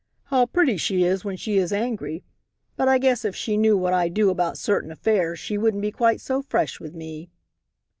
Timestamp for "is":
1.03-1.23, 1.57-1.71